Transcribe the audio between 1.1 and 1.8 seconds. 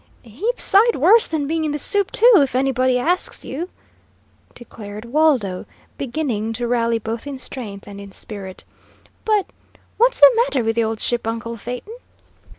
than being in the